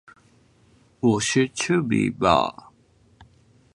[0.99, 2.71] 我是猪鼻吧